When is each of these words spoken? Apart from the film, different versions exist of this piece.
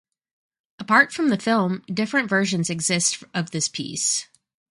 Apart 0.79 1.13
from 1.13 1.29
the 1.29 1.37
film, 1.37 1.83
different 1.85 2.27
versions 2.27 2.71
exist 2.71 3.23
of 3.35 3.51
this 3.51 3.67
piece. 3.67 4.27